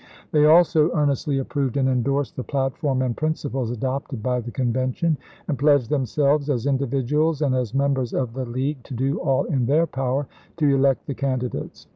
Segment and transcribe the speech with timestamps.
[0.31, 5.15] They also earnestly ap proved and indorsed the platform and principles adopted by the Convention,
[5.47, 9.43] and pledged them selves, as individuals and as members of the League, to do all
[9.43, 10.25] in their power
[10.57, 11.85] to elect the candidates.